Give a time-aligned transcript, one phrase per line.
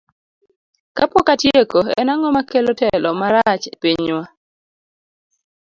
[0.97, 4.23] Kapok atieko, en ang'o makelo telo marach e pinywa?